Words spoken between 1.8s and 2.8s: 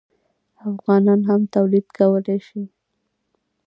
کولی شي.